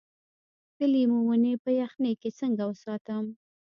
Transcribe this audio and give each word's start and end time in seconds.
د 0.77 0.79
لیمو 0.93 1.19
ونې 1.27 1.53
په 1.63 1.69
یخنۍ 1.81 2.13
کې 2.21 2.29
څنګه 2.39 2.63
وساتم؟ 2.67 3.25